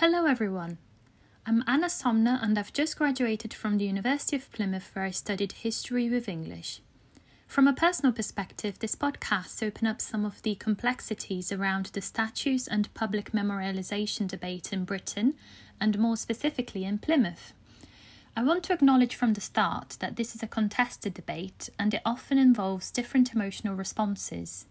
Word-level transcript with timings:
Hello, 0.00 0.26
everyone. 0.26 0.76
I'm 1.46 1.64
Anna 1.66 1.88
Somner, 1.88 2.38
and 2.42 2.58
I've 2.58 2.74
just 2.74 2.98
graduated 2.98 3.54
from 3.54 3.78
the 3.78 3.86
University 3.86 4.36
of 4.36 4.52
Plymouth, 4.52 4.90
where 4.92 5.06
I 5.06 5.10
studied 5.10 5.52
history 5.52 6.10
with 6.10 6.28
English. 6.28 6.82
From 7.46 7.66
a 7.66 7.72
personal 7.72 8.12
perspective, 8.12 8.78
this 8.78 8.94
podcast 8.94 9.66
opens 9.66 9.88
up 9.88 10.02
some 10.02 10.26
of 10.26 10.42
the 10.42 10.54
complexities 10.56 11.50
around 11.50 11.86
the 11.86 12.02
statues 12.02 12.68
and 12.68 12.92
public 12.92 13.32
memorialisation 13.32 14.28
debate 14.28 14.70
in 14.70 14.84
Britain, 14.84 15.32
and 15.80 15.98
more 15.98 16.18
specifically 16.18 16.84
in 16.84 16.98
Plymouth. 16.98 17.54
I 18.36 18.42
want 18.44 18.64
to 18.64 18.74
acknowledge 18.74 19.14
from 19.14 19.32
the 19.32 19.40
start 19.40 19.96
that 20.00 20.16
this 20.16 20.34
is 20.34 20.42
a 20.42 20.46
contested 20.46 21.14
debate 21.14 21.70
and 21.78 21.94
it 21.94 22.02
often 22.04 22.36
involves 22.36 22.90
different 22.90 23.32
emotional 23.32 23.74
responses. 23.74 24.66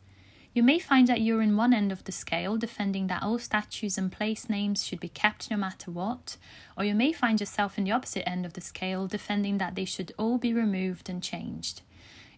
You 0.55 0.63
may 0.63 0.79
find 0.79 1.05
that 1.09 1.19
you're 1.19 1.41
in 1.41 1.57
one 1.57 1.73
end 1.73 1.91
of 1.91 2.05
the 2.05 2.13
scale, 2.13 2.55
defending 2.55 3.07
that 3.07 3.21
all 3.21 3.39
statues 3.39 3.97
and 3.97 4.09
place 4.09 4.49
names 4.49 4.85
should 4.85 5.01
be 5.01 5.09
kept 5.09 5.51
no 5.51 5.57
matter 5.57 5.91
what, 5.91 6.37
or 6.77 6.85
you 6.85 6.95
may 6.95 7.11
find 7.11 7.41
yourself 7.41 7.77
in 7.77 7.83
the 7.83 7.91
opposite 7.91 8.27
end 8.27 8.45
of 8.45 8.53
the 8.53 8.61
scale, 8.61 9.05
defending 9.05 9.57
that 9.57 9.75
they 9.75 9.83
should 9.83 10.13
all 10.17 10.37
be 10.37 10.53
removed 10.53 11.09
and 11.09 11.21
changed. 11.21 11.81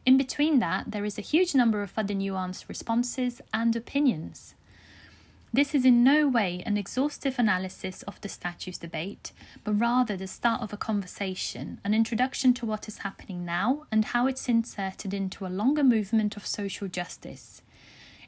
In 0.04 0.18
between 0.18 0.58
that, 0.58 0.90
there 0.90 1.06
is 1.06 1.20
a 1.20 1.22
huge 1.22 1.54
number 1.54 1.84
of 1.84 1.94
other 1.95 2.16
nuanced 2.16 2.68
responses 2.68 3.40
and 3.54 3.76
opinions. 3.76 4.56
This 5.54 5.76
is 5.76 5.86
in 5.86 6.04
no 6.04 6.28
way 6.28 6.64
an 6.66 6.76
exhaustive 6.76 7.38
analysis 7.38 8.02
of 8.02 8.20
the 8.22 8.30
statues 8.30 8.80
debate, 8.80 9.31
but 9.64 9.80
rather 9.80 10.18
the 10.18 10.26
start 10.26 10.64
of 10.64 10.73
a 10.73 10.78
conversation, 10.78 11.80
an 11.84 11.94
introduction 11.94 12.56
to 12.56 12.66
what 12.66 12.88
is 12.88 13.00
happening 13.00 13.45
now 13.45 13.86
and 13.92 14.06
how 14.06 14.26
it's 14.26 14.50
inserted 14.50 15.14
into 15.14 15.45
a 15.45 15.54
longer 15.54 15.84
movement 15.84 16.36
of 16.36 16.48
social 16.48 16.88
justice. 16.88 17.62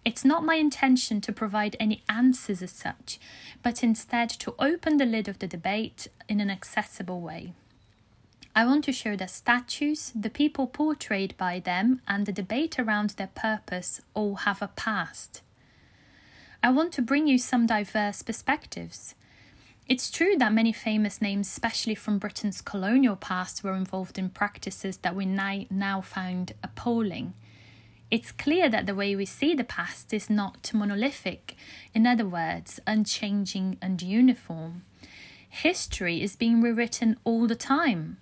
It's 0.05 0.25
not 0.25 0.45
my 0.45 0.55
intention 0.55 1.21
to 1.21 1.33
provide 1.33 1.75
any 1.79 2.03
answers 2.07 2.61
as 2.61 2.71
such, 2.71 3.19
but 3.61 3.83
instead 3.83 4.29
to 4.29 4.55
open 4.57 4.97
the 4.97 5.05
lid 5.05 5.27
of 5.27 5.39
the 5.39 5.47
debate 5.47 6.07
in 6.27 6.39
an 6.39 6.49
accessible 6.49 7.21
way. 7.21 7.53
I 8.55 8.65
want 8.65 8.83
to 8.85 8.91
show 8.91 9.15
that 9.15 9.29
statues, 9.29 10.11
the 10.15 10.29
people 10.29 10.67
portrayed 10.67 11.37
by 11.37 11.59
them, 11.59 12.01
and 12.07 12.25
the 12.25 12.31
debate 12.31 12.79
around 12.79 13.11
their 13.11 13.29
purpose 13.35 14.01
all 14.13 14.35
have 14.35 14.61
a 14.61 14.67
past. 14.69 15.41
I 16.63 16.71
want 16.71 16.91
to 16.93 17.01
bring 17.01 17.27
you 17.27 17.37
some 17.37 17.67
diverse 17.67 18.21
perspectives. 18.21 19.15
It's 19.87 20.11
true 20.11 20.35
that 20.37 20.53
many 20.53 20.73
famous 20.73 21.21
names, 21.21 21.47
especially 21.47 21.95
from 21.95 22.19
Britain's 22.19 22.61
colonial 22.61 23.15
past, 23.15 23.63
were 23.63 23.75
involved 23.75 24.17
in 24.17 24.29
practices 24.29 24.97
that 24.97 25.15
we 25.15 25.25
now 25.25 26.01
find 26.01 26.53
appalling. 26.63 27.33
It's 28.11 28.31
clear 28.31 28.69
that 28.69 28.87
the 28.87 28.95
way 28.95 29.15
we 29.15 29.25
see 29.25 29.53
the 29.53 29.63
past 29.63 30.13
is 30.13 30.29
not 30.31 30.71
monolithic, 30.73 31.55
in 31.93 32.07
other 32.07 32.25
words, 32.25 32.79
unchanging 32.87 33.77
and 33.81 34.01
uniform. 34.01 34.83
History 35.47 36.21
is 36.21 36.35
being 36.35 36.61
rewritten 36.61 37.17
all 37.23 37.45
the 37.45 37.55
time. 37.55 38.17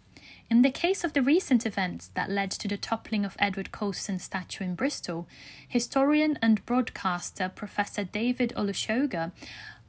In 0.49 0.61
the 0.61 0.71
case 0.71 1.03
of 1.03 1.13
the 1.13 1.21
recent 1.21 1.65
events 1.65 2.09
that 2.15 2.29
led 2.29 2.51
to 2.51 2.67
the 2.67 2.77
toppling 2.77 3.23
of 3.23 3.35
Edward 3.39 3.71
Colston's 3.71 4.23
statue 4.23 4.63
in 4.63 4.75
Bristol, 4.75 5.27
historian 5.67 6.37
and 6.41 6.65
broadcaster 6.65 7.49
Professor 7.49 8.03
David 8.03 8.53
Olusoga 8.55 9.31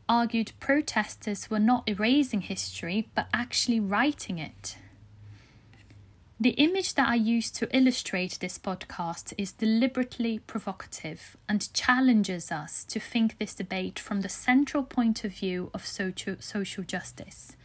argued 0.09 0.53
protesters 0.59 1.51
were 1.51 1.59
not 1.59 1.89
erasing 1.89 2.41
history 2.41 3.09
but 3.15 3.29
actually 3.33 3.79
writing 3.81 4.39
it. 4.39 4.79
The 6.41 6.50
image 6.50 6.94
that 6.94 7.08
I 7.08 7.17
use 7.17 7.50
to 7.50 7.77
illustrate 7.77 8.39
this 8.39 8.58
podcast 8.58 9.34
is 9.36 9.50
deliberately 9.50 10.39
provocative 10.39 11.36
and 11.48 11.72
challenges 11.75 12.53
us 12.53 12.84
to 12.84 13.00
think 13.00 13.39
this 13.39 13.56
debate 13.56 13.98
from 13.98 14.20
the 14.20 14.28
central 14.28 14.84
point 14.84 15.25
of 15.25 15.33
view 15.33 15.69
of 15.75 15.84
social, 15.84 16.36
social 16.39 16.84
justice. 16.84 17.56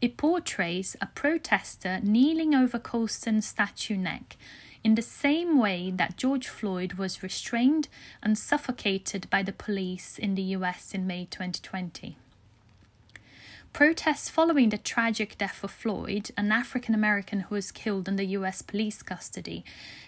It 0.00 0.16
portrays 0.16 0.96
a 1.00 1.06
protester 1.06 1.98
kneeling 2.00 2.54
over 2.54 2.78
Colston's 2.78 3.46
statue 3.46 3.96
neck 3.96 4.36
in 4.84 4.94
the 4.94 5.02
same 5.02 5.58
way 5.58 5.90
that 5.90 6.16
George 6.16 6.46
Floyd 6.46 6.92
was 6.92 7.24
restrained 7.24 7.88
and 8.22 8.38
suffocated 8.38 9.28
by 9.30 9.42
the 9.42 9.52
police 9.52 10.16
in 10.16 10.36
the 10.36 10.54
US 10.54 10.94
in 10.94 11.08
May 11.08 11.24
2020. 11.24 12.16
Protests 13.72 14.28
following 14.28 14.68
the 14.68 14.78
tragic 14.78 15.38
death 15.38 15.62
of 15.62 15.70
Floyd, 15.70 16.32
an 16.36 16.52
African 16.52 16.94
American 16.94 17.40
who 17.40 17.54
was 17.54 17.70
killed 17.70 18.08
the 18.16 18.24
US 18.36 18.62
police 18.62 19.00
custody, 19.02 19.64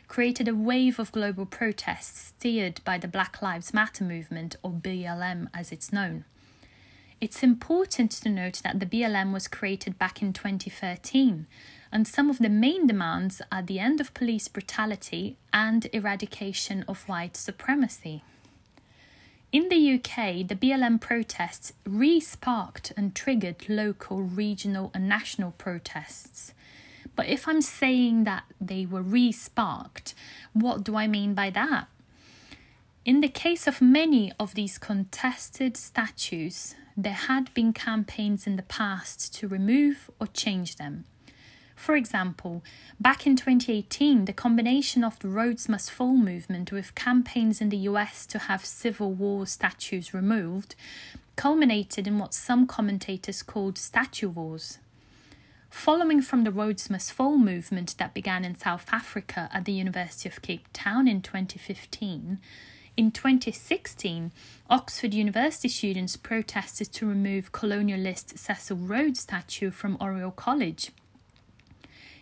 created 0.08 0.48
a 0.48 0.54
wave 0.54 0.98
of 0.98 1.12
global 1.12 1.46
protests 1.46 2.32
steered 2.36 2.80
by 2.84 2.98
the 2.98 3.08
Black 3.08 3.40
Lives 3.40 3.72
Matter 3.72 4.04
movement, 4.04 4.56
or 4.62 4.72
BLM 4.72 5.48
as 5.54 5.70
it's 5.72 5.92
known. 5.92 6.24
It's 7.20 7.44
important 7.44 8.10
to 8.10 8.28
note 8.28 8.60
that 8.64 8.80
the 8.80 8.86
BLM 8.86 9.32
was 9.32 9.46
created 9.46 9.96
back 9.96 10.20
in 10.20 10.32
2013, 10.32 11.46
and 11.92 12.08
some 12.08 12.28
of 12.28 12.38
the 12.38 12.48
main 12.48 12.88
demands 12.88 13.40
are 13.52 13.62
the 13.62 13.78
end 13.78 14.00
of 14.00 14.12
police 14.12 14.48
brutality 14.48 15.36
and 15.52 15.86
eradication 15.92 16.84
of 16.88 17.08
white 17.08 17.36
supremacy. 17.36 18.24
In 19.52 19.68
the 19.68 19.94
UK, 19.96 20.48
the 20.48 20.56
BLM 20.56 20.98
protests 20.98 21.74
re 21.84 22.20
sparked 22.20 22.90
and 22.96 23.14
triggered 23.14 23.68
local, 23.68 24.22
regional, 24.22 24.90
and 24.94 25.06
national 25.06 25.50
protests. 25.50 26.54
But 27.14 27.26
if 27.26 27.46
I'm 27.46 27.60
saying 27.60 28.24
that 28.24 28.44
they 28.58 28.86
were 28.86 29.02
re 29.02 29.30
sparked, 29.30 30.14
what 30.54 30.82
do 30.82 30.96
I 30.96 31.06
mean 31.06 31.34
by 31.34 31.50
that? 31.50 31.88
In 33.04 33.20
the 33.20 33.28
case 33.28 33.66
of 33.66 33.82
many 33.82 34.32
of 34.40 34.54
these 34.54 34.78
contested 34.78 35.76
statues, 35.76 36.74
there 36.96 37.12
had 37.12 37.52
been 37.52 37.74
campaigns 37.74 38.46
in 38.46 38.56
the 38.56 38.62
past 38.62 39.34
to 39.34 39.48
remove 39.48 40.10
or 40.18 40.28
change 40.28 40.76
them. 40.76 41.04
For 41.82 41.96
example, 41.96 42.62
back 43.00 43.26
in 43.26 43.34
2018, 43.34 44.26
the 44.26 44.32
combination 44.32 45.02
of 45.02 45.18
the 45.18 45.26
Rhodes 45.26 45.68
Must 45.68 45.90
Fall 45.90 46.16
movement 46.16 46.70
with 46.70 46.94
campaigns 46.94 47.60
in 47.60 47.70
the 47.70 47.88
US 47.88 48.24
to 48.26 48.38
have 48.38 48.64
Civil 48.64 49.12
War 49.12 49.48
statues 49.48 50.14
removed 50.14 50.76
culminated 51.34 52.06
in 52.06 52.20
what 52.20 52.34
some 52.34 52.68
commentators 52.68 53.42
called 53.42 53.78
statue 53.78 54.28
wars. 54.28 54.78
Following 55.70 56.22
from 56.22 56.44
the 56.44 56.52
Rhodes 56.52 56.88
Must 56.88 57.12
Fall 57.12 57.36
movement 57.36 57.96
that 57.98 58.14
began 58.14 58.44
in 58.44 58.54
South 58.54 58.86
Africa 58.92 59.50
at 59.52 59.64
the 59.64 59.72
University 59.72 60.28
of 60.28 60.40
Cape 60.40 60.68
Town 60.72 61.08
in 61.08 61.20
2015, 61.20 62.38
in 62.96 63.10
2016, 63.10 64.30
Oxford 64.70 65.14
University 65.14 65.68
students 65.68 66.16
protested 66.16 66.92
to 66.92 67.08
remove 67.08 67.50
colonialist 67.50 68.38
Cecil 68.38 68.76
Rhodes 68.76 69.18
statue 69.18 69.72
from 69.72 69.96
Oriel 70.00 70.30
College. 70.30 70.92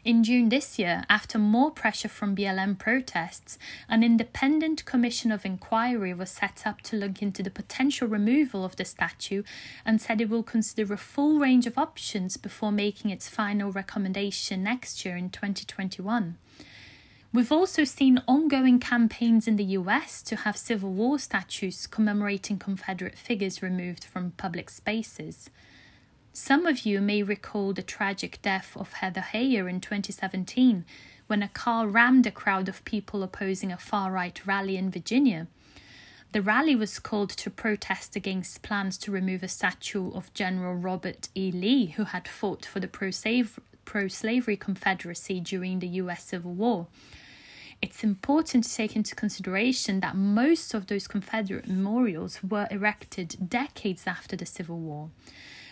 In 0.03 0.25
June 0.25 0.49
this 0.49 0.79
year, 0.79 1.05
after 1.11 1.39
more 1.39 1.71
pressure 1.71 2.09
from 2.09 2.35
BLM 2.35 2.79
protests, 2.79 3.59
an 3.87 4.03
independent 4.03 4.87
commission 4.87 5.31
of 5.31 5.45
inquiry 5.45 6.15
was 6.15 6.31
set 6.31 6.63
up 6.67 6.81
to 6.83 6.97
look 6.97 7.21
into 7.21 7.43
the 7.43 7.51
potential 7.51 8.09
removal 8.09 8.65
of 8.65 8.77
the 8.77 8.87
statue 8.87 9.43
and 9.85 10.01
said 10.01 10.23
it 10.23 10.31
will 10.31 10.43
consider 10.43 10.91
a 10.95 10.97
full 10.97 11.39
range 11.39 11.67
of 11.67 11.77
options 11.77 12.39
before 12.39 12.73
making 12.73 13.11
its 13.11 13.29
final 13.29 13.71
recommendation 13.73 14.63
next 14.63 15.05
year 15.05 15.19
in 15.19 15.29
2021. 15.29 16.39
We've 17.31 17.53
also 17.53 17.85
seen 17.85 18.23
ongoing 18.27 18.81
campaigns 18.81 19.47
in 19.47 19.57
the 19.57 19.77
US 19.79 20.23
to 20.23 20.35
have 20.35 20.57
Civil 20.57 20.93
War 20.93 21.19
statues 21.19 21.87
commemorating 21.87 22.59
Confederate 22.59 23.19
figures 23.19 23.63
removed 23.63 24.05
from 24.05 24.33
public 24.33 24.71
spaces. 24.71 25.51
Some 26.43 26.65
of 26.65 26.87
you 26.87 27.03
may 27.03 27.23
recall 27.23 27.75
the 27.75 27.83
tragic 27.83 28.41
death 28.41 28.75
of 28.75 28.95
Heather 28.95 29.21
Heyer 29.21 29.69
in 29.69 29.79
2017 29.79 30.87
when 31.27 31.43
a 31.43 31.49
car 31.49 31.87
rammed 31.87 32.27
a 32.27 32.31
crowd 32.31 32.67
of 32.67 32.83
people 32.87 33.23
opposing 33.23 33.71
a 33.71 33.77
far 33.77 34.11
right 34.11 34.47
rally 34.47 34.79
in 34.79 34.91
Virginia. 34.91 35.49
The 36.33 36.41
rally 36.41 36.75
was 36.75 36.99
called 36.99 37.29
to 37.29 37.51
protest 37.51 38.17
against 38.17 38.63
plans 38.63 38.97
to 38.99 39.13
remove 39.13 39.43
a 39.43 39.49
statue 39.49 40.11
of 40.13 40.33
General 40.33 40.75
Robert 40.75 41.29
E. 41.35 41.53
Lee, 41.53 41.89
who 41.89 42.05
had 42.05 42.27
fought 42.27 42.65
for 42.65 42.81
the 42.81 42.89
pro 42.89 43.11
slavery 43.11 44.57
Confederacy 44.57 45.41
during 45.41 45.81
the 45.81 45.89
US 45.89 46.25
Civil 46.25 46.55
War. 46.55 46.87
It's 47.83 48.03
important 48.03 48.65
to 48.65 48.75
take 48.75 48.97
into 48.97 49.15
consideration 49.15 50.01
that 50.01 50.17
most 50.17 50.73
of 50.73 50.87
those 50.87 51.07
Confederate 51.07 51.69
memorials 51.69 52.43
were 52.43 52.67
erected 52.71 53.51
decades 53.51 54.07
after 54.07 54.37
the 54.37 54.47
Civil 54.47 54.79
War 54.79 55.11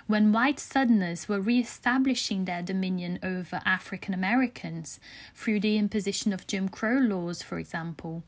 when 0.08 0.32
white 0.32 0.58
Southerners 0.58 1.28
were 1.28 1.38
re 1.38 1.60
establishing 1.60 2.46
their 2.46 2.62
dominion 2.62 3.18
over 3.22 3.60
African 3.64 4.14
Americans 4.14 4.98
through 5.34 5.60
the 5.60 5.76
imposition 5.76 6.32
of 6.32 6.46
Jim 6.46 6.68
Crow 6.68 6.98
laws, 6.98 7.42
for 7.42 7.58
example. 7.58 8.24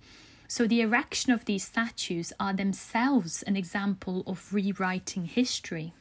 So, 0.46 0.66
the 0.66 0.82
erection 0.82 1.32
of 1.32 1.46
these 1.46 1.64
statues 1.64 2.32
are 2.38 2.52
themselves 2.52 3.42
an 3.42 3.56
example 3.56 4.22
of 4.26 4.52
rewriting 4.52 5.24
history. 5.24 5.94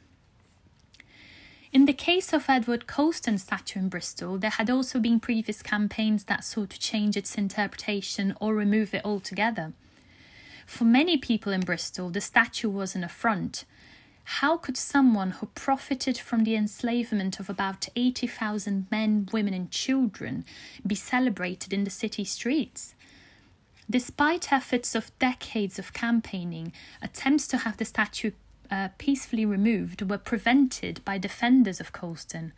In 1.72 1.86
the 1.86 1.94
case 1.94 2.34
of 2.34 2.50
Edward 2.50 2.86
Colston's 2.86 3.44
statue 3.44 3.78
in 3.78 3.88
Bristol, 3.88 4.36
there 4.36 4.50
had 4.50 4.68
also 4.68 4.98
been 4.98 5.18
previous 5.18 5.62
campaigns 5.62 6.24
that 6.24 6.44
sought 6.44 6.70
to 6.70 6.78
change 6.78 7.16
its 7.16 7.36
interpretation 7.36 8.34
or 8.38 8.54
remove 8.54 8.92
it 8.92 9.04
altogether. 9.04 9.72
For 10.66 10.84
many 10.84 11.16
people 11.16 11.52
in 11.52 11.60
Bristol, 11.60 12.10
the 12.10 12.20
statue 12.20 12.68
was 12.68 12.94
an 12.94 13.04
affront, 13.04 13.64
How 14.24 14.56
could 14.56 14.76
someone 14.76 15.32
who 15.32 15.46
profited 15.46 16.18
from 16.18 16.44
the 16.44 16.54
enslavement 16.54 17.40
of 17.40 17.50
about 17.50 17.88
80,000 17.96 18.86
men, 18.90 19.28
women, 19.32 19.54
and 19.54 19.70
children 19.70 20.44
be 20.86 20.94
celebrated 20.94 21.72
in 21.72 21.84
the 21.84 21.90
city 21.90 22.24
streets? 22.24 22.94
Despite 23.88 24.52
efforts 24.52 24.94
of 24.94 25.16
decades 25.18 25.78
of 25.78 25.92
campaigning, 25.92 26.72
attempts 27.02 27.48
to 27.48 27.58
have 27.58 27.76
the 27.76 27.84
statue 27.84 28.30
uh, 28.70 28.88
peacefully 28.98 29.44
removed 29.44 30.08
were 30.08 30.18
prevented 30.18 31.04
by 31.04 31.18
defenders 31.18 31.80
of 31.80 31.92
Colston. 31.92 32.52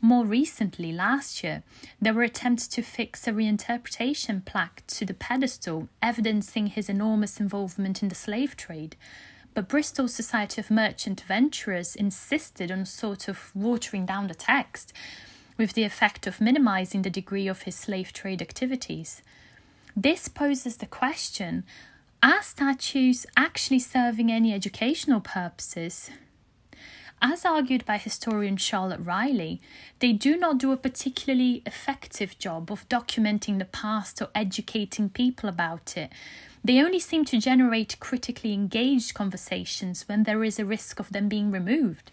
More 0.00 0.24
recently, 0.24 0.92
last 0.92 1.44
year, 1.44 1.62
there 2.00 2.14
were 2.14 2.22
attempts 2.22 2.66
to 2.68 2.82
fix 2.82 3.26
a 3.26 3.32
reinterpretation 3.32 4.44
plaque 4.44 4.82
to 4.88 5.04
the 5.04 5.14
pedestal 5.14 5.88
evidencing 6.02 6.68
his 6.68 6.88
enormous 6.88 7.40
involvement 7.40 8.02
in 8.02 8.08
the 8.08 8.14
slave 8.14 8.56
trade, 8.56 8.96
but 9.54 9.68
Bristol 9.68 10.08
Society 10.08 10.60
of 10.60 10.70
Merchant 10.70 11.20
Venturers 11.20 11.94
insisted 11.94 12.70
on 12.70 12.84
sort 12.84 13.28
of 13.28 13.54
watering 13.54 14.04
down 14.04 14.26
the 14.26 14.34
text, 14.34 14.92
with 15.56 15.74
the 15.74 15.84
effect 15.84 16.26
of 16.26 16.40
minimizing 16.40 17.02
the 17.02 17.10
degree 17.10 17.46
of 17.46 17.62
his 17.62 17.76
slave 17.76 18.12
trade 18.12 18.42
activities. 18.42 19.22
This 19.96 20.26
poses 20.28 20.78
the 20.78 20.86
question 20.86 21.64
are 22.22 22.42
statues 22.42 23.26
actually 23.36 23.80
serving 23.80 24.32
any 24.32 24.54
educational 24.54 25.20
purposes? 25.20 26.10
As 27.20 27.44
argued 27.44 27.84
by 27.84 27.98
historian 27.98 28.56
Charlotte 28.56 29.00
Riley, 29.00 29.60
they 29.98 30.12
do 30.12 30.36
not 30.36 30.58
do 30.58 30.72
a 30.72 30.76
particularly 30.76 31.62
effective 31.66 32.38
job 32.38 32.72
of 32.72 32.88
documenting 32.88 33.58
the 33.58 33.64
past 33.66 34.20
or 34.20 34.28
educating 34.34 35.10
people 35.10 35.48
about 35.48 35.96
it, 35.96 36.10
they 36.64 36.80
only 36.80 36.98
seem 36.98 37.26
to 37.26 37.38
generate 37.38 38.00
critically 38.00 38.54
engaged 38.54 39.12
conversations 39.12 40.08
when 40.08 40.22
there 40.22 40.42
is 40.42 40.58
a 40.58 40.64
risk 40.64 40.98
of 40.98 41.12
them 41.12 41.28
being 41.28 41.50
removed. 41.50 42.10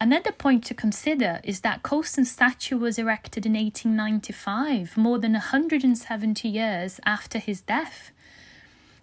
Another 0.00 0.32
point 0.32 0.64
to 0.64 0.74
consider 0.74 1.40
is 1.44 1.60
that 1.60 1.82
Colston's 1.84 2.30
statue 2.30 2.78
was 2.78 2.98
erected 2.98 3.46
in 3.46 3.52
1895, 3.52 4.96
more 4.96 5.18
than 5.18 5.32
170 5.34 6.48
years 6.48 6.98
after 7.04 7.38
his 7.38 7.60
death. 7.60 8.10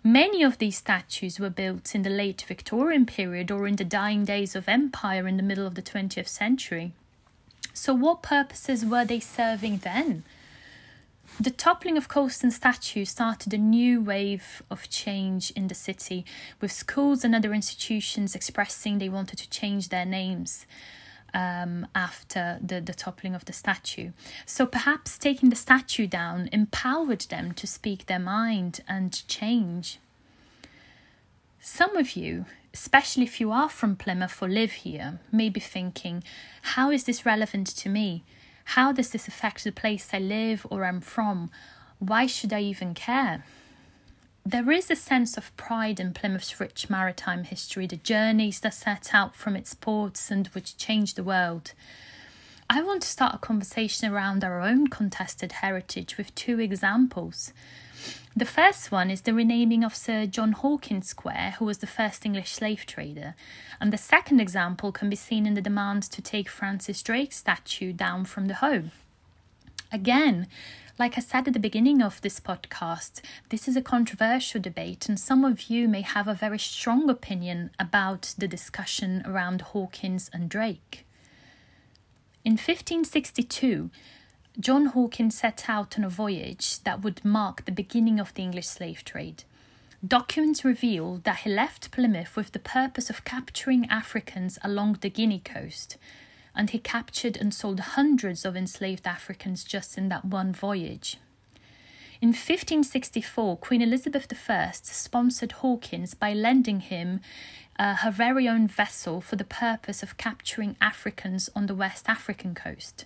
Many 0.04 0.44
of 0.44 0.57
these 0.57 0.78
statues 0.78 1.40
were 1.40 1.50
built 1.50 1.94
in 1.94 2.01
the 2.01 2.10
late 2.10 2.42
Victorian 2.42 3.06
period 3.06 3.51
or 3.51 3.68
in 3.68 3.75
the 3.75 3.86
dying 3.86 4.25
days 4.25 4.56
of 4.56 4.68
empire 4.68 5.28
in 5.28 5.38
the 5.38 5.44
middle 5.44 5.68
of 5.68 5.75
the 5.75 5.81
20th 5.81 6.28
century. 6.28 6.92
So, 7.74 7.94
what 7.94 8.24
purposes 8.24 8.84
were 8.84 9.06
they 9.06 9.19
serving 9.19 9.78
then? 9.78 10.24
The 11.41 11.51
toppling 11.51 11.95
of 11.95 12.09
Colston 12.09 12.51
statue 12.51 13.06
started 13.06 13.53
a 13.53 13.57
new 13.57 14.01
wave 14.01 14.62
of 14.69 14.89
change 14.89 15.51
in 15.51 15.69
the 15.69 15.74
city, 15.74 16.25
with 16.59 16.69
schools 16.69 17.24
and 17.24 17.33
other 17.33 17.53
institutions 17.53 18.36
expressing 18.36 18.97
they 18.97 19.07
wanted 19.07 19.39
to 19.39 19.50
change 19.50 19.88
their 19.88 20.06
names 20.06 20.65
um, 21.33 21.88
after 21.95 22.59
the, 22.62 22.81
the 22.81 22.94
toppling 22.94 23.36
of 23.36 23.45
the 23.45 23.53
statue. 23.53 24.12
So 24.45 24.65
perhaps 24.65 25.18
taking 25.18 25.50
the 25.50 25.56
statue 25.56 26.07
down 26.07 26.50
empowered 26.51 27.21
them 27.21 27.53
to 27.53 27.65
speak 27.65 28.07
their 28.07 28.19
mind 28.19 28.81
and 28.86 29.25
change. 29.30 30.00
Some 31.62 31.95
of 31.95 32.18
you, 32.18 32.47
especially 32.74 33.24
if 33.24 33.39
you 33.39 33.50
are 33.53 33.69
from 33.69 33.95
Plymouth 33.95 34.41
or 34.41 34.50
live 34.50 34.74
here, 34.74 35.19
may 35.31 35.47
be 35.47 35.62
thinking, 35.62 36.21
how 36.75 36.91
is 36.91 37.06
this 37.06 37.25
relevant 37.25 37.68
to 37.68 37.88
me? 37.88 38.25
How 38.74 38.92
does 38.92 39.10
this 39.10 39.27
affect 39.27 39.63
the 39.63 39.71
place 39.71 40.10
I 40.13 40.19
live 40.19 40.68
or 40.69 40.86
am 40.86 41.01
from? 41.01 41.50
Why 41.98 42.27
should 42.27 42.54
I 42.54 42.62
even 42.62 42.94
care? 42.94 43.44
There 44.45 44.71
is 44.71 44.92
a 44.92 44.95
sense 44.95 45.38
of 45.38 45.57
pride 45.57 46.00
in 46.00 46.13
Plymouth's 46.13 46.60
rich 46.60 46.88
maritime 46.88 47.45
history, 47.45 47.88
the 47.88 47.95
journeys 47.95 48.60
that 48.60 48.75
set 48.75 49.10
out 49.12 49.36
from 49.36 49.56
its 49.56 49.74
ports 49.74 50.30
and 50.30 50.45
which 50.50 50.77
changed 50.77 51.16
the 51.16 51.24
world. 51.24 51.74
I 52.69 52.83
want 52.83 53.01
to 53.01 53.07
start 53.07 53.33
a 53.33 53.39
conversation 53.39 54.13
around 54.13 54.44
our 54.44 54.62
own 54.62 54.86
contested 54.86 55.51
heritage 55.54 56.19
with 56.19 56.36
two 56.36 56.60
examples. 56.60 57.54
The 58.36 58.46
first 58.46 58.92
one 58.92 59.10
is 59.10 59.22
the 59.22 59.34
renaming 59.34 59.84
of 59.84 59.96
Sir 59.96 60.25
John 60.25 60.54
Hawkins 60.54 61.10
Square, 61.10 61.56
who 61.60 61.66
was 61.66 61.80
the 61.80 61.88
first 61.88 62.25
English 62.25 62.51
slave 62.51 62.86
trader, 62.86 63.36
and 63.81 63.92
the 63.92 63.98
second 63.98 64.40
example 64.40 64.92
can 64.92 65.10
be 65.10 65.16
seen 65.16 65.46
in 65.46 65.56
the 65.56 65.62
demand 65.62 66.04
to 66.04 66.22
take 66.22 66.48
Francis 66.48 67.01
Drake's 67.01 67.38
statue 67.38 67.92
down 67.92 68.25
from 68.25 68.48
the 68.48 68.56
Hoe. 68.56 68.92
Again, 69.92 70.48
like 71.00 71.18
I 71.18 71.22
said 71.22 71.48
at 71.48 71.54
the 71.54 71.60
beginning 71.60 72.01
of 72.01 72.22
this 72.22 72.40
podcast, 72.40 73.22
this 73.50 73.68
is 73.68 73.75
a 73.75 73.81
controversial 73.81 74.62
debate, 74.62 75.07
and 75.07 75.19
some 75.19 75.46
of 75.46 75.69
you 75.69 75.88
may 75.88 76.01
have 76.01 76.28
a 76.28 76.34
very 76.34 76.60
strong 76.60 77.10
opinion 77.10 77.72
about 77.80 78.36
the 78.38 78.50
discussion 78.50 79.24
around 79.25 79.62
Hawkins 79.62 80.30
and 80.34 80.50
Drake. 80.50 81.06
In 82.44 82.54
1562, 82.54 83.90
John 84.57 84.88
Hawkins 84.88 85.38
set 85.38 85.66
out 85.68 85.98
on 85.98 86.04
a 86.04 86.10
voyage 86.10 86.80
that 86.84 87.01
would 87.01 87.24
mark 87.24 87.63
the 87.66 87.72
beginning 87.72 88.19
of 88.19 88.34
the 88.34 88.44
English 88.44 88.68
slave 88.68 89.06
trade. 89.06 89.44
Documents 90.06 90.66
reveal 90.66 91.18
that 91.24 91.40
he 91.40 91.50
left 91.50 91.92
Plymouth 91.92 92.36
with 92.36 92.51
the 92.51 92.60
purpose 92.60 93.10
of 93.10 93.25
capturing 93.25 93.86
Africans 93.90 94.57
along 94.63 95.00
the 95.01 95.10
Guinea 95.10 95.40
coast, 95.40 95.98
and 96.56 96.69
he 96.69 96.80
captured 96.80 97.38
and 97.38 97.54
sold 97.54 97.80
hundreds 97.80 98.44
of 98.44 98.56
enslaved 98.56 99.06
Africans 99.06 99.63
just 99.63 99.98
in 99.98 100.10
that 100.10 100.25
one 100.25 100.51
voyage. 100.51 101.18
In 102.22 102.30
1564, 102.30 103.57
Queen 103.57 103.81
Elizabeth 103.81 104.28
I 104.50 104.72
sponsored 104.74 105.54
Hawkins 105.54 106.13
by 106.13 106.34
lending 106.34 106.81
him 106.81 107.22
uh, 107.78 107.96
her 107.96 108.12
very 108.12 108.48
own 108.48 108.68
vessel 108.68 109.22
for 109.22 109.38
the 109.38 109.46
purpose 109.46 110.04
of 110.04 110.18
capturing 110.18 110.75
Africans 110.81 111.50
on 111.56 111.68
the 111.68 111.75
West 111.75 112.10
African 112.10 112.54
coast. 112.54 113.06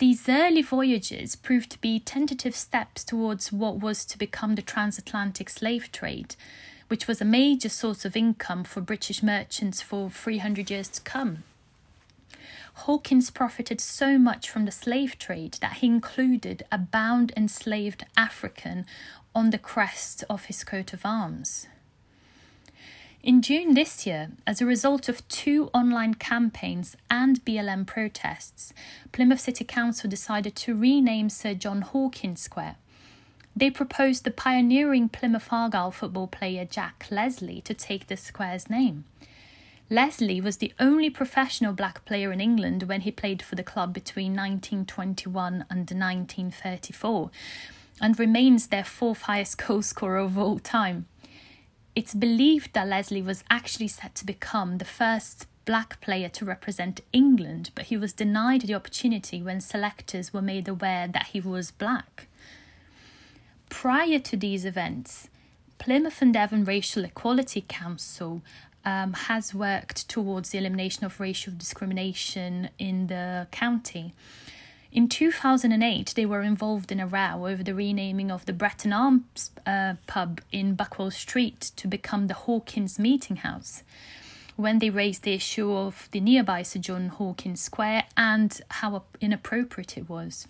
These 0.00 0.30
early 0.30 0.62
voyages 0.62 1.36
proved 1.36 1.68
to 1.72 1.78
be 1.78 2.00
tentative 2.00 2.56
steps 2.56 3.04
towards 3.04 3.52
what 3.52 3.80
was 3.80 4.06
to 4.06 4.16
become 4.16 4.54
the 4.54 4.62
transatlantic 4.62 5.50
slave 5.50 5.92
trade, 5.92 6.36
which 6.88 7.06
was 7.06 7.20
a 7.20 7.26
major 7.26 7.68
source 7.68 8.06
of 8.06 8.16
income 8.16 8.64
for 8.64 8.80
British 8.80 9.22
merchants 9.22 9.82
for 9.82 10.08
300 10.08 10.70
years 10.70 10.88
to 10.88 11.02
come. 11.02 11.44
Hawkins 12.72 13.30
profited 13.30 13.78
so 13.78 14.16
much 14.16 14.48
from 14.48 14.64
the 14.64 14.72
slave 14.72 15.18
trade 15.18 15.58
that 15.60 15.74
he 15.74 15.86
included 15.88 16.62
a 16.72 16.78
bound 16.78 17.34
enslaved 17.36 18.06
African 18.16 18.86
on 19.34 19.50
the 19.50 19.58
crest 19.58 20.24
of 20.30 20.46
his 20.46 20.64
coat 20.64 20.94
of 20.94 21.04
arms. 21.04 21.66
In 23.22 23.42
June 23.42 23.74
this 23.74 24.06
year, 24.06 24.30
as 24.46 24.62
a 24.62 24.66
result 24.66 25.06
of 25.06 25.28
two 25.28 25.68
online 25.74 26.14
campaigns 26.14 26.96
and 27.10 27.44
BLM 27.44 27.86
protests, 27.86 28.72
Plymouth 29.12 29.40
City 29.40 29.62
Council 29.62 30.08
decided 30.08 30.56
to 30.56 30.74
rename 30.74 31.28
Sir 31.28 31.52
John 31.52 31.82
Hawkins 31.82 32.40
Square. 32.40 32.76
They 33.54 33.70
proposed 33.70 34.24
the 34.24 34.30
pioneering 34.30 35.10
Plymouth 35.10 35.48
Argyle 35.50 35.90
football 35.90 36.28
player 36.28 36.64
Jack 36.64 37.08
Leslie 37.10 37.60
to 37.62 37.74
take 37.74 38.06
the 38.06 38.16
square's 38.16 38.70
name. 38.70 39.04
Leslie 39.90 40.40
was 40.40 40.56
the 40.56 40.72
only 40.80 41.10
professional 41.10 41.74
black 41.74 42.06
player 42.06 42.32
in 42.32 42.40
England 42.40 42.84
when 42.84 43.02
he 43.02 43.10
played 43.10 43.42
for 43.42 43.54
the 43.54 43.62
club 43.62 43.92
between 43.92 44.32
1921 44.32 45.66
and 45.68 45.90
1934 45.90 47.30
and 48.00 48.18
remains 48.18 48.68
their 48.68 48.84
fourth 48.84 49.22
highest 49.22 49.58
goal 49.58 49.82
scorer 49.82 50.16
of 50.16 50.38
all 50.38 50.58
time. 50.58 51.04
It's 52.00 52.14
believed 52.14 52.72
that 52.72 52.88
Leslie 52.88 53.20
was 53.20 53.44
actually 53.50 53.88
set 53.88 54.14
to 54.14 54.24
become 54.24 54.78
the 54.78 54.86
first 54.86 55.46
black 55.66 56.00
player 56.00 56.30
to 56.30 56.46
represent 56.46 57.02
England, 57.12 57.72
but 57.74 57.84
he 57.88 57.98
was 57.98 58.14
denied 58.14 58.62
the 58.62 58.72
opportunity 58.72 59.42
when 59.42 59.60
selectors 59.60 60.32
were 60.32 60.40
made 60.40 60.66
aware 60.66 61.06
that 61.06 61.26
he 61.26 61.42
was 61.42 61.70
black. 61.70 62.26
Prior 63.68 64.18
to 64.18 64.34
these 64.34 64.64
events, 64.64 65.28
Plymouth 65.76 66.22
and 66.22 66.32
Devon 66.32 66.64
Racial 66.64 67.04
Equality 67.04 67.66
Council 67.68 68.40
um, 68.82 69.12
has 69.12 69.54
worked 69.54 70.08
towards 70.08 70.48
the 70.48 70.58
elimination 70.58 71.04
of 71.04 71.20
racial 71.20 71.52
discrimination 71.54 72.70
in 72.78 73.08
the 73.08 73.46
county. 73.50 74.14
In 74.92 75.08
2008, 75.08 76.14
they 76.16 76.26
were 76.26 76.42
involved 76.42 76.90
in 76.90 76.98
a 76.98 77.06
row 77.06 77.46
over 77.46 77.62
the 77.62 77.74
renaming 77.74 78.30
of 78.30 78.44
the 78.46 78.52
Bretton 78.52 78.92
Arms 78.92 79.52
uh, 79.64 79.94
pub 80.08 80.40
in 80.50 80.74
Buckwell 80.74 81.12
Street 81.12 81.70
to 81.76 81.86
become 81.86 82.26
the 82.26 82.34
Hawkins 82.34 82.98
Meeting 82.98 83.36
House 83.36 83.84
when 84.56 84.80
they 84.80 84.90
raised 84.90 85.22
the 85.22 85.32
issue 85.32 85.72
of 85.72 86.08
the 86.10 86.20
nearby 86.20 86.62
Sir 86.62 86.80
John 86.80 87.08
Hawkins 87.08 87.62
Square 87.62 88.04
and 88.16 88.60
how 88.68 89.04
inappropriate 89.20 89.96
it 89.96 90.08
was. 90.08 90.48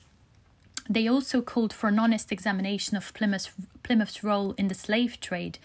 They 0.88 1.06
also 1.06 1.42
called 1.42 1.72
for 1.72 1.88
an 1.88 1.98
honest 1.98 2.32
examination 2.32 2.96
of 2.96 3.12
Plymouth's, 3.12 3.50
Plymouth's 3.82 4.24
role 4.24 4.52
in 4.56 4.68
the 4.68 4.74
slave 4.74 5.20
trade, 5.20 5.58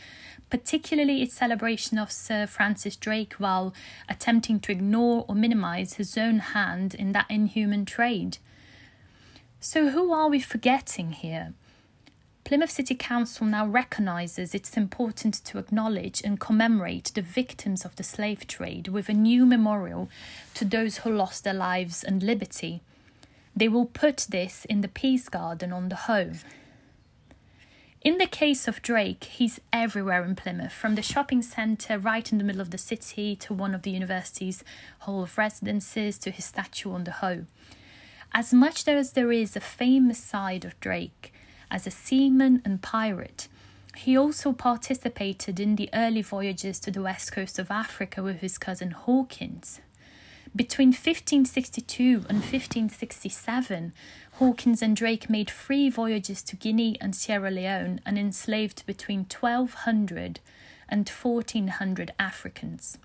particularly 0.50 1.22
its 1.22 1.34
celebration 1.34 1.98
of 1.98 2.12
Sir 2.12 2.46
Francis 2.46 2.98
Drake 2.98 3.34
while 3.36 3.74
attempting 4.10 4.60
to 4.60 4.72
ignore 4.74 5.26
or 5.28 5.34
minimize 5.34 5.94
his 5.94 6.18
own 6.18 6.40
hand 6.40 6.94
in 6.94 7.14
that 7.14 7.26
inhuman 7.30 7.86
trade. 7.86 8.38
So, 9.68 9.90
who 9.90 10.14
are 10.14 10.30
we 10.30 10.42
forgetting 10.42 11.14
here? 11.14 11.54
Plymouth 12.44 12.70
City 12.70 12.94
Council 12.94 13.48
now 13.48 13.66
recognises 13.66 14.54
it's 14.54 14.78
important 14.78 15.44
to 15.44 15.58
acknowledge 15.58 16.22
and 16.24 16.40
commemorate 16.40 17.12
the 17.16 17.24
victims 17.24 17.84
of 17.84 17.96
the 17.96 18.04
slave 18.04 18.46
trade 18.46 18.90
with 18.90 19.10
a 19.10 19.14
new 19.14 19.44
memorial 19.44 20.08
to 20.54 20.66
those 20.66 20.98
who 20.98 21.10
lost 21.10 21.44
their 21.44 21.56
lives 21.56 22.04
and 22.04 22.22
liberty. 22.22 22.84
They 23.56 23.68
will 23.68 23.88
put 23.88 24.28
this 24.30 24.66
in 24.66 24.82
the 24.82 24.88
Peace 24.88 25.30
Garden 25.30 25.74
on 25.74 25.90
the 25.90 25.96
Hoe. 25.96 26.34
In 28.02 28.20
the 28.20 28.28
case 28.28 28.68
of 28.68 28.84
Drake, 28.84 29.24
he's 29.24 29.60
everywhere 29.74 30.24
in 30.24 30.36
Plymouth, 30.36 30.74
from 30.74 30.94
the 30.94 31.02
shopping 31.02 31.42
centre 31.42 31.98
right 31.98 32.32
in 32.32 32.38
the 32.38 32.44
middle 32.44 32.62
of 32.62 32.70
the 32.70 32.78
city 32.78 33.36
to 33.38 33.52
one 33.52 33.74
of 33.74 33.82
the 33.82 33.90
university's 33.90 34.64
hall 35.00 35.24
of 35.24 35.40
residences 35.40 36.20
to 36.20 36.30
his 36.30 36.46
statue 36.46 36.92
on 36.92 37.06
the 37.06 37.14
Hoe. 37.14 37.48
As 38.38 38.52
much 38.52 38.86
as 38.86 39.14
there 39.14 39.32
is 39.32 39.56
a 39.56 39.62
famous 39.62 40.20
side 40.20 40.66
of 40.66 40.78
Drake, 40.82 41.34
as 41.72 41.88
a 41.88 41.90
seaman 41.90 42.62
and 42.66 42.82
pirate. 42.82 43.48
He 43.96 44.18
also 44.18 44.52
participated 44.52 45.58
in 45.58 45.78
the 45.78 45.90
early 45.94 46.22
voyages 46.22 46.78
to 46.82 46.92
the 46.92 47.02
west 47.02 47.32
coast 47.32 47.58
of 47.60 47.72
Africa 47.72 48.22
with 48.22 48.42
his 48.42 48.58
cousin 48.58 48.92
Hawkins. 48.92 49.80
Between 50.54 50.90
1562 50.90 52.26
and 52.28 52.40
1567, 52.40 53.94
Hawkins 54.34 54.82
and 54.82 54.98
Drake 54.98 55.30
made 55.30 55.50
three 55.50 55.90
voyages 55.90 56.44
to 56.44 56.58
Guinea 56.58 56.98
and 57.00 57.16
Sierra 57.16 57.50
Leone 57.50 58.02
and 58.06 58.20
enslaved 58.20 58.86
between 58.86 59.20
1200 59.20 60.42
and 60.90 61.08
1400 61.08 62.12
Africans. 62.20 62.98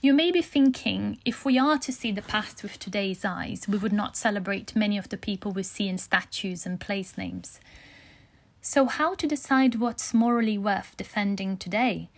You 0.00 0.14
may 0.14 0.30
be 0.30 0.42
thinking, 0.42 1.18
if 1.24 1.44
we 1.44 1.58
are 1.58 1.78
to 1.78 1.92
see 1.92 2.12
the 2.12 2.22
past 2.22 2.62
with 2.62 2.78
today's 2.78 3.24
eyes, 3.24 3.66
we 3.68 3.78
would 3.78 3.92
not 3.92 4.16
celebrate 4.16 4.74
many 4.76 4.96
of 4.96 5.08
the 5.08 5.16
people 5.16 5.52
we 5.52 5.62
see 5.62 5.88
in 5.88 5.98
statues 5.98 6.64
and 6.64 6.80
place 6.80 7.18
names. 7.18 7.60
So, 8.62 8.86
how 8.86 9.14
to 9.14 9.26
decide 9.26 9.76
what's 9.76 10.14
morally 10.14 10.58
worth 10.58 10.96
defending 10.96 11.56
today? 11.56 12.10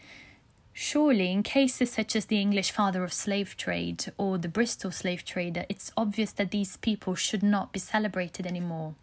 Surely, 0.73 1.31
in 1.31 1.43
cases 1.43 1.93
such 1.93 2.17
as 2.17 2.27
the 2.27 2.41
English 2.41 2.71
father 2.71 3.05
of 3.05 3.13
slave 3.13 3.57
trade 3.57 4.07
or 4.17 4.39
the 4.39 4.49
Bristol 4.49 4.91
slave 4.91 5.25
trader, 5.25 5.67
it's 5.69 5.93
obvious 5.97 6.33
that 6.33 6.51
these 6.51 6.79
people 6.79 7.15
should 7.15 7.43
not 7.43 7.73
be 7.73 7.79
celebrated 7.79 8.47
anymore. 8.47 8.95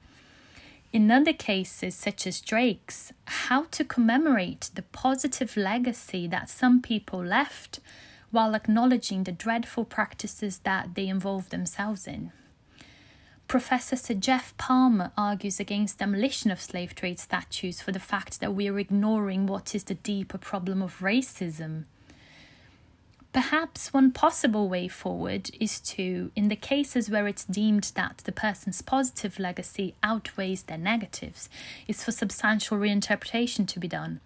In 0.92 1.12
other 1.12 1.34
cases, 1.34 1.94
such 1.94 2.26
as 2.26 2.42
Drake's, 2.42 3.14
how 3.26 3.66
to 3.72 3.86
commemorate 3.86 4.72
the 4.74 4.82
positive 4.82 5.56
legacy 5.56 6.28
that 6.28 6.50
some 6.50 6.82
people 6.82 7.24
left 7.24 7.80
while 8.32 8.56
acknowledging 8.56 9.24
the 9.24 9.32
dreadful 9.32 9.86
practices 9.86 10.60
that 10.60 10.96
they 10.96 11.08
involve 11.08 11.50
themselves 11.50 12.08
in. 12.08 12.32
Professor 13.48 13.96
Sir 13.96 14.14
Geoff 14.14 14.56
Palmer 14.58 15.12
argues 15.18 15.60
against 15.60 15.98
demolition 15.98 16.52
of 16.52 16.62
slave 16.62 16.94
trade 16.94 17.20
statues 17.20 17.82
for 17.82 17.92
the 17.92 18.00
fact 18.00 18.40
that 18.40 18.54
we 18.54 18.68
are 18.68 18.78
ignoring 18.78 19.48
what 19.48 19.74
is 19.74 19.86
the 19.86 19.96
deeper 19.96 20.38
problem 20.38 20.84
of 20.84 21.00
racism. 21.00 21.86
Perhaps 23.34 23.94
one 23.94 24.12
possible 24.12 24.70
way 24.70 24.88
forward 24.88 25.50
is 25.60 25.80
to, 25.82 26.32
in 26.36 26.48
the 26.48 26.56
cases 26.56 27.10
where 27.10 27.28
it's 27.28 27.46
deemed 27.46 27.92
that 27.96 28.22
the 28.26 28.32
person's 28.32 28.82
positive 28.82 29.40
legacy 29.40 29.96
outweighs 30.04 30.64
their 30.64 30.80
negatives, 30.80 31.50
is 31.88 32.04
for 32.04 32.12
substantial 32.12 32.78
reinterpretation 32.78 33.68
to 33.68 33.80
be 33.80 33.88
done. 33.88 34.20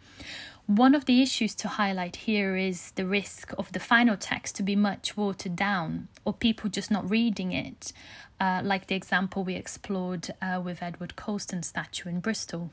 One 0.65 0.95
of 0.95 1.05
the 1.05 1.21
issues 1.21 1.55
to 1.55 1.67
highlight 1.67 2.15
here 2.15 2.55
is 2.55 2.91
the 2.91 3.05
risk 3.05 3.53
of 3.57 3.73
the 3.73 3.81
final 3.81 4.15
text 4.15 4.55
to 4.55 4.63
be 4.63 4.77
much 4.77 5.17
watered 5.17 5.57
down 5.57 6.07
or 6.23 6.31
people 6.31 6.69
just 6.69 6.89
not 6.89 7.09
reading 7.09 7.51
it, 7.51 7.91
uh, 8.39 8.61
like 8.63 8.87
the 8.87 8.95
example 8.95 9.43
we 9.43 9.55
explored 9.55 10.29
uh, 10.41 10.61
with 10.63 10.81
Edward 10.81 11.17
Colston's 11.17 11.67
statue 11.67 12.07
in 12.07 12.21
Bristol. 12.21 12.71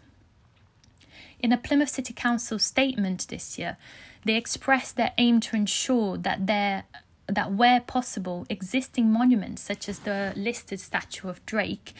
In 1.40 1.52
a 1.52 1.56
Plymouth 1.56 1.88
City 1.88 2.14
Council 2.14 2.60
statement 2.60 3.26
this 3.28 3.58
year, 3.58 3.76
they 4.24 4.36
expressed 4.36 4.96
their 4.96 5.12
aim 5.18 5.40
to 5.40 5.56
ensure 5.56 6.16
that 6.16 6.46
there 6.46 6.84
that 7.26 7.52
where 7.52 7.80
possible, 7.80 8.44
existing 8.48 9.12
monuments 9.12 9.62
such 9.62 9.88
as 9.88 10.00
the 10.00 10.32
listed 10.36 10.80
statue 10.80 11.28
of 11.28 11.44
Drake 11.46 11.92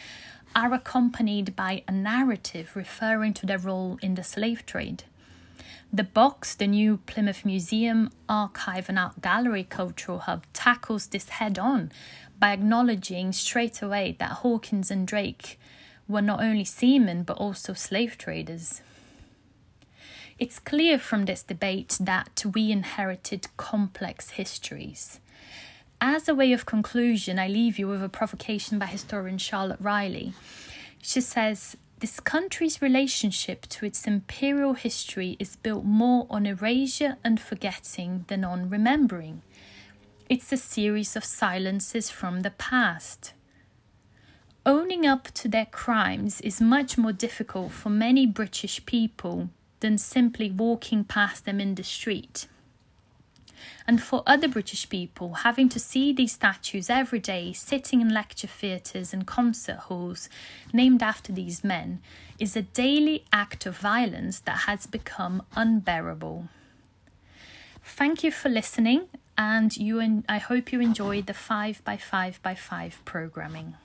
are 0.55 0.73
accompanied 0.73 1.55
by 1.55 1.83
a 1.87 1.91
narrative 1.91 2.75
referring 2.75 3.33
to 3.35 3.45
their 3.45 3.57
role 3.57 3.97
in 4.01 4.15
the 4.15 4.23
slave 4.23 4.65
trade. 4.65 5.03
The 5.93 6.03
box, 6.05 6.55
the 6.55 6.67
new 6.67 6.97
Plymouth 7.05 7.43
Museum, 7.43 8.11
Archive 8.29 8.87
and 8.87 8.97
Art 8.97 9.21
Gallery 9.21 9.65
Cultural 9.65 10.19
Hub, 10.19 10.45
tackles 10.53 11.07
this 11.07 11.27
head 11.27 11.59
on 11.59 11.91
by 12.39 12.53
acknowledging 12.53 13.33
straight 13.33 13.81
away 13.81 14.15
that 14.17 14.39
Hawkins 14.39 14.89
and 14.89 15.05
Drake 15.05 15.59
were 16.07 16.21
not 16.21 16.41
only 16.41 16.63
seamen 16.63 17.23
but 17.23 17.35
also 17.37 17.73
slave 17.73 18.17
traders. 18.17 18.81
It's 20.39 20.59
clear 20.59 20.97
from 20.97 21.25
this 21.25 21.43
debate 21.43 21.97
that 21.99 22.43
we 22.55 22.71
inherited 22.71 23.47
complex 23.57 24.31
histories. 24.31 25.19
As 25.99 26.29
a 26.29 26.33
way 26.33 26.53
of 26.53 26.65
conclusion, 26.65 27.37
I 27.37 27.49
leave 27.49 27.77
you 27.77 27.87
with 27.87 28.01
a 28.01 28.09
provocation 28.09 28.79
by 28.79 28.85
historian 28.85 29.37
Charlotte 29.37 29.81
Riley. 29.81 30.33
She 31.01 31.19
says, 31.19 31.75
this 32.01 32.19
country's 32.19 32.81
relationship 32.81 33.67
to 33.67 33.85
its 33.85 34.07
imperial 34.07 34.73
history 34.73 35.37
is 35.39 35.55
built 35.57 35.85
more 35.85 36.25
on 36.31 36.47
erasure 36.47 37.15
and 37.23 37.39
forgetting 37.39 38.25
than 38.27 38.43
on 38.43 38.71
remembering. 38.71 39.43
It's 40.27 40.51
a 40.51 40.57
series 40.57 41.15
of 41.15 41.23
silences 41.23 42.09
from 42.09 42.39
the 42.41 42.49
past. 42.49 43.33
Owning 44.65 45.05
up 45.05 45.25
to 45.35 45.47
their 45.47 45.67
crimes 45.67 46.41
is 46.41 46.59
much 46.59 46.97
more 46.97 47.13
difficult 47.13 47.71
for 47.71 47.89
many 47.89 48.25
British 48.25 48.83
people 48.87 49.49
than 49.79 49.99
simply 49.99 50.49
walking 50.49 51.03
past 51.03 51.45
them 51.45 51.59
in 51.59 51.75
the 51.75 51.83
street 51.83 52.47
and 53.87 54.01
for 54.01 54.23
other 54.25 54.47
British 54.47 54.89
people, 54.89 55.33
having 55.33 55.69
to 55.69 55.79
see 55.79 56.13
these 56.13 56.33
statues 56.33 56.89
every 56.89 57.19
day 57.19 57.53
sitting 57.53 58.01
in 58.01 58.13
lecture 58.13 58.47
theatres 58.47 59.13
and 59.13 59.27
concert 59.27 59.77
halls 59.87 60.29
named 60.73 61.01
after 61.01 61.31
these 61.31 61.63
men 61.63 62.01
is 62.39 62.55
a 62.55 62.61
daily 62.61 63.25
act 63.31 63.65
of 63.65 63.77
violence 63.77 64.39
that 64.39 64.61
has 64.65 64.85
become 64.87 65.43
unbearable. 65.55 66.49
Thank 67.83 68.23
you 68.23 68.31
for 68.31 68.49
listening, 68.49 69.07
and 69.37 69.75
you 69.75 69.99
and 69.99 70.23
I 70.29 70.37
hope 70.37 70.71
you 70.71 70.81
enjoyed 70.81 71.27
the 71.27 71.33
5 71.33 71.83
by 71.83 71.97
5 71.97 72.41
by 72.41 72.55
5 72.55 73.01
programming. 73.05 73.75